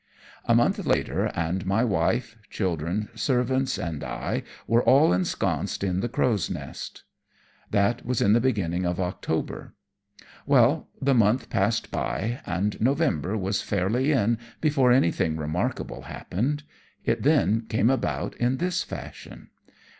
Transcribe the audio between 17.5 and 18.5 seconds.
came about